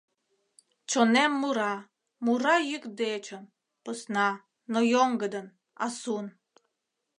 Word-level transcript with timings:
Чонем 0.89 1.31
мура, 1.41 1.73
мура 2.25 2.55
йӱк 2.69 2.83
дечын 2.99 3.43
Посна, 3.83 4.27
но 4.71 4.79
йоҥгыдын, 4.93 5.47
асун. 5.85 6.25